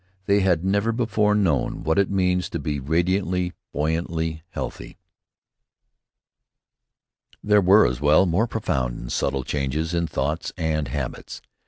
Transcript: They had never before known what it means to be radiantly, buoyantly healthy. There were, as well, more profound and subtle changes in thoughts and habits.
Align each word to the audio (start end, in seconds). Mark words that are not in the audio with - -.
They 0.25 0.39
had 0.39 0.65
never 0.65 0.91
before 0.91 1.35
known 1.35 1.83
what 1.83 1.99
it 1.99 2.09
means 2.09 2.49
to 2.49 2.57
be 2.57 2.79
radiantly, 2.79 3.53
buoyantly 3.71 4.41
healthy. 4.49 4.97
There 7.43 7.61
were, 7.61 7.85
as 7.85 8.01
well, 8.01 8.25
more 8.25 8.47
profound 8.47 8.97
and 8.97 9.11
subtle 9.11 9.43
changes 9.43 9.93
in 9.93 10.07
thoughts 10.07 10.51
and 10.57 10.87
habits. 10.87 11.39